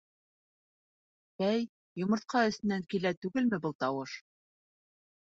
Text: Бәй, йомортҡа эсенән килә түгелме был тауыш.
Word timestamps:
Бәй, 1.41 1.59
йомортҡа 2.03 2.41
эсенән 2.51 2.87
килә 2.93 3.11
түгелме 3.25 3.59
был 3.67 3.75
тауыш. 3.85 4.15